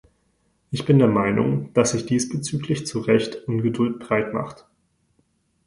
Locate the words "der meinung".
0.97-1.71